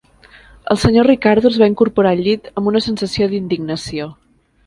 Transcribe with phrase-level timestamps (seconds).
[0.75, 4.09] El senyor Ricardo es va incorporar al llit amb una sensació d'indignació.